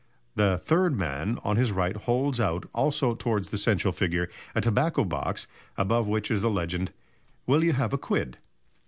[0.33, 5.03] The third man, on the right, holds out, also towards the central figure, a tobacco
[5.03, 5.45] box,
[5.77, 6.91] above which is the legend
[7.45, 8.39] "Will you have a quid."